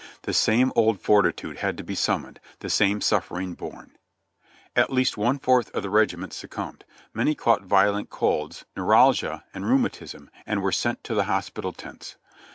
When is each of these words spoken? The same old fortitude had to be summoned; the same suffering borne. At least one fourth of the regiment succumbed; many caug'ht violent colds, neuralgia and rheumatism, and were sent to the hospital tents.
The 0.23 0.33
same 0.33 0.73
old 0.75 0.99
fortitude 0.99 1.59
had 1.59 1.77
to 1.77 1.83
be 1.83 1.93
summoned; 1.93 2.39
the 2.57 2.71
same 2.71 3.01
suffering 3.01 3.53
borne. 3.53 3.95
At 4.75 4.91
least 4.91 5.15
one 5.15 5.37
fourth 5.37 5.69
of 5.75 5.83
the 5.83 5.91
regiment 5.91 6.33
succumbed; 6.33 6.85
many 7.13 7.35
caug'ht 7.35 7.65
violent 7.65 8.09
colds, 8.09 8.65
neuralgia 8.75 9.43
and 9.53 9.63
rheumatism, 9.67 10.31
and 10.47 10.63
were 10.63 10.71
sent 10.71 11.03
to 11.03 11.13
the 11.13 11.25
hospital 11.25 11.71
tents. 11.71 12.15